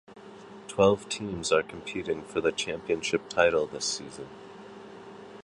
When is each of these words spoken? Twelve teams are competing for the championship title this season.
Twelve 0.67 1.09
teams 1.09 1.51
are 1.51 1.61
competing 1.61 2.23
for 2.23 2.41
the 2.41 2.51
championship 2.51 3.29
title 3.29 3.67
this 3.67 3.85
season. 3.85 4.27